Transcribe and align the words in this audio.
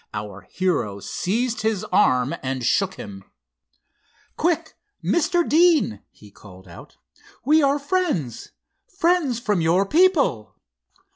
Our 0.15 0.47
hero 0.49 0.99
seized 0.99 1.61
his 1.61 1.83
arm 1.91 2.33
and 2.41 2.63
shook 2.63 2.95
him. 2.95 3.23
"Quick 4.35 4.73
Mr. 5.05 5.47
Deane!" 5.47 6.01
he 6.09 6.31
called 6.31 6.67
out. 6.67 6.97
"We 7.45 7.61
are 7.61 7.77
friends—friends 7.77 9.39
from 9.39 9.61
your 9.61 9.85
people." 9.85 10.55